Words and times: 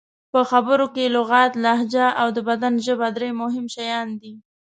په 0.33 0.39
خبرو 0.49 0.85
کې 0.95 1.13
لغت، 1.15 1.51
لهجه 1.63 2.07
او 2.21 2.27
د 2.35 2.37
بدن 2.49 2.73
ژبه 2.85 3.07
درې 3.17 3.29
مهم 3.41 3.65
شیان 3.75 4.07
دي. 4.21 4.33